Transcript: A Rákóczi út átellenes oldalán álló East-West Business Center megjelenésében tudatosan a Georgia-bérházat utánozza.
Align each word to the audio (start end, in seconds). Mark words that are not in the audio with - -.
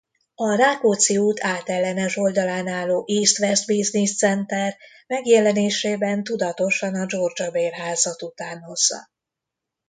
A 0.35 0.55
Rákóczi 0.55 1.17
út 1.17 1.39
átellenes 1.43 2.17
oldalán 2.17 2.67
álló 2.67 3.03
East-West 3.07 3.65
Business 3.67 4.15
Center 4.17 4.77
megjelenésében 5.07 6.23
tudatosan 6.23 6.95
a 6.95 7.05
Georgia-bérházat 7.05 8.21
utánozza. 8.21 9.09